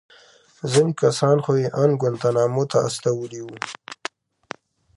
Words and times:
ځينې 0.71 0.93
کسان 1.01 1.37
خو 1.43 1.51
يې 1.61 1.67
ان 1.81 1.89
گوانټانامو 2.01 2.63
ته 2.71 2.77
استولي 2.87 3.41
وو. 3.43 3.57